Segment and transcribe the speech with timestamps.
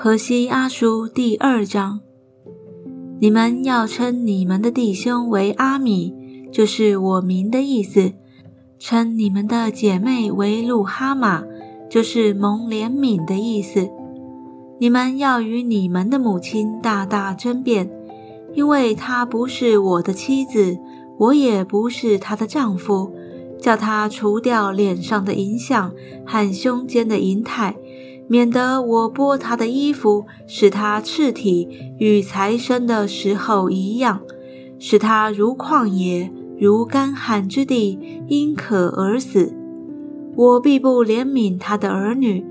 [0.00, 1.98] 河西阿书第二章：
[3.18, 6.14] 你们要称你们的弟兄为阿米，
[6.52, 8.12] 就是我名的意思；
[8.78, 11.42] 称你们的姐妹为路哈玛，
[11.90, 13.90] 就是蒙怜悯的意思。
[14.78, 17.90] 你们要与你们的母亲大大争辩，
[18.54, 20.78] 因为她不是我的妻子，
[21.18, 23.10] 我也不是她的丈夫，
[23.60, 25.92] 叫她除掉脸上的银像
[26.24, 27.74] 和胸间的银态。
[28.28, 31.66] 免得我剥他的衣服，使他赤体，
[31.98, 34.20] 与财生的时候一样，
[34.78, 39.54] 使他如旷野，如干旱之地，因渴而死。
[40.36, 42.44] 我必不怜悯他的儿女，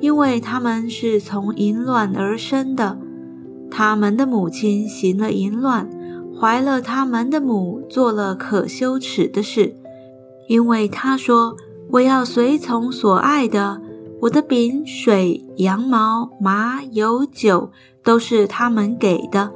[0.00, 2.98] 因为他们是从淫乱而生的。
[3.70, 5.90] 他们的母亲行了淫乱，
[6.40, 9.74] 怀了他们的母，做了可羞耻的事。
[10.46, 11.56] 因为他说
[11.90, 13.82] ：“我要随从所爱的。”
[14.24, 17.70] 我的饼、水、羊毛、麻、油、酒
[18.02, 19.52] 都是他们给的，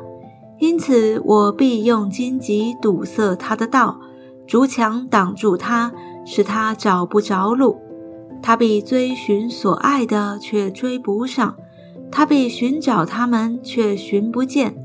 [0.58, 3.98] 因此我必用荆棘堵塞他的道，
[4.46, 5.90] 竹墙挡住他，
[6.26, 7.80] 使他找不着路。
[8.42, 11.54] 他必追寻所爱的，却追不上；
[12.12, 14.76] 他必寻找他们，却寻不见。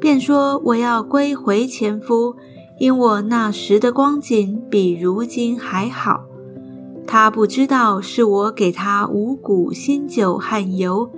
[0.00, 2.34] 便说：“我要归回前夫，
[2.78, 6.24] 因我那时的光景比如今还好。”
[7.10, 11.10] 他不知道是我给他五谷、新酒和油，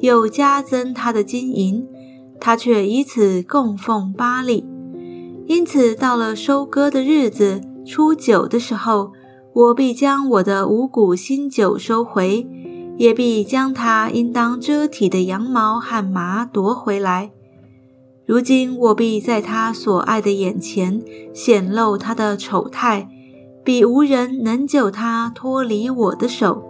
[0.00, 1.88] 又加增他的金银，
[2.38, 4.66] 他却以此供奉巴利。
[5.46, 9.12] 因此，到了收割的日子，初九的时候，
[9.54, 12.46] 我必将我的五谷新酒收回，
[12.98, 17.30] 也必将他应当遮体的羊毛和麻夺回来。
[18.26, 23.08] 如今，我必在他所爱的眼前显露他的丑态。
[23.68, 26.64] 比无人能救他脱离我的手，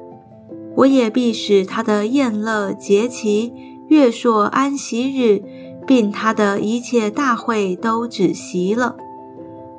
[0.74, 3.52] 我也必使他的宴乐节期、
[3.86, 5.40] 月朔安息日，
[5.86, 8.96] 并他的一切大会都止息了。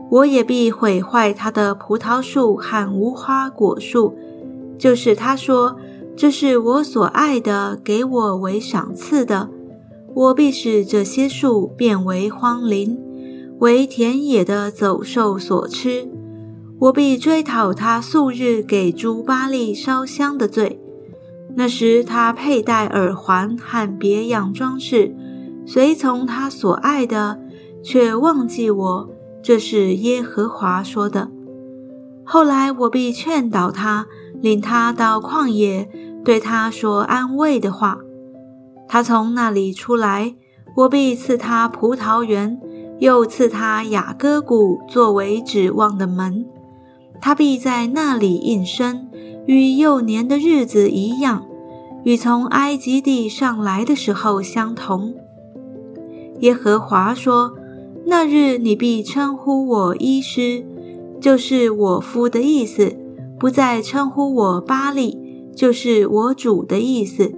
[0.09, 4.15] 我也必毁坏他的葡萄树和无花果树，
[4.77, 5.75] 就是他说
[6.15, 9.49] 这是我所爱的，给我为赏赐的。
[10.15, 12.97] 我必使这些树变为荒林，
[13.59, 16.09] 为田野的走兽所吃。
[16.79, 20.79] 我必追讨他素日给朱巴利烧香的罪。
[21.55, 25.13] 那时他佩戴耳环和别样装饰，
[25.65, 27.39] 随从他所爱的，
[27.83, 29.09] 却忘记我。
[29.41, 31.29] 这是耶和华说的。
[32.23, 34.07] 后来我必劝导他，
[34.41, 35.89] 领他到旷野，
[36.23, 37.99] 对他说安慰的话。
[38.87, 40.35] 他从那里出来，
[40.77, 42.59] 我必赐他葡萄园，
[42.99, 46.45] 又赐他雅各谷作为指望的门。
[47.21, 49.07] 他必在那里应声，
[49.45, 51.45] 与幼年的日子一样，
[52.03, 55.13] 与从埃及地上来的时候相同。
[56.39, 57.53] 耶和华说
[58.07, 60.65] ：“那日你必称呼我医师，
[61.19, 62.95] 就是我夫的意思；
[63.37, 65.17] 不再称呼我巴利，
[65.53, 67.33] 就是我主的意思。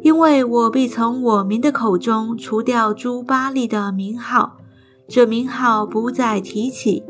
[0.00, 4.56] 因为我必从我民的口中除掉诸巴利的名号，
[5.06, 7.04] 这名号不再提起。”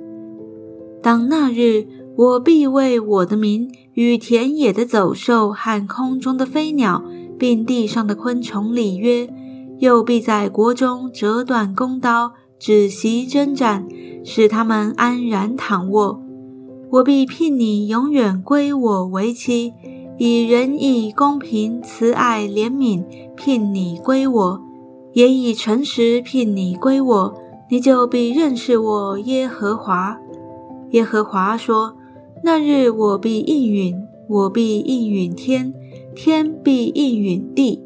[1.02, 1.86] 当那日，
[2.16, 7.02] 我必为我的民与田野的走兽和空中的飞鸟，
[7.36, 9.28] 并地上的昆虫立约，
[9.80, 13.88] 又必在国中折断弓刀，止息征战，
[14.24, 16.22] 使他们安然躺卧。
[16.90, 19.72] 我必聘你永远归我为妻，
[20.18, 23.02] 以仁义、公平、慈爱、怜悯
[23.34, 24.60] 聘你归我，
[25.14, 27.34] 也以诚实聘你归我，
[27.70, 30.18] 你就必认识我耶和华。
[30.92, 31.94] 耶和华说
[32.44, 33.96] ：“那日我必应允，
[34.28, 35.72] 我必应允天，
[36.14, 37.80] 天必应允地，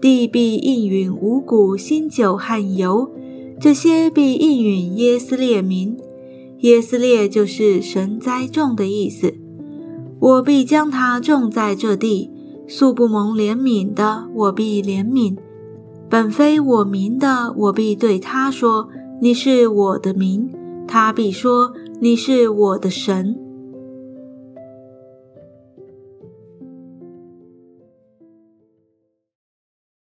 [0.00, 3.10] 地必应允五谷、新酒和油，
[3.60, 5.96] 这些必应允耶斯列民。
[6.60, 9.34] 耶斯列就是神栽种的意思。
[10.18, 12.30] 我必将它种在这地，
[12.66, 15.36] 素不蒙怜悯的，我必怜悯；
[16.08, 18.88] 本非我民的，我必对他说：
[19.20, 20.50] 你是我的民。
[20.86, 23.47] 他必说。”你是我的神。